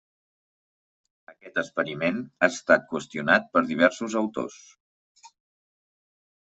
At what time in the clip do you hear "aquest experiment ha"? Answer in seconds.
1.33-2.49